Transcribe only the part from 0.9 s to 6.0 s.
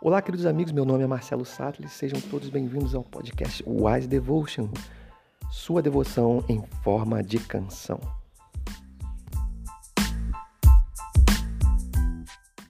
é Marcelo Sattler, sejam todos bem-vindos ao podcast Wise Devotion, sua